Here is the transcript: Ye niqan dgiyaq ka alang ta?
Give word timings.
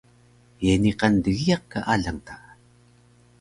Ye 0.65 0.71
niqan 0.83 1.13
dgiyaq 1.23 1.63
ka 1.71 1.79
alang 1.93 2.19
ta? 2.27 2.35